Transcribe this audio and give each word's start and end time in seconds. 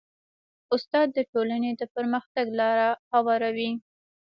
استاد 0.75 1.07
د 1.13 1.19
ټولنې 1.31 1.71
د 1.79 1.81
پرمختګ 1.95 2.45
لاره 2.59 2.89
هواروي. 3.11 3.71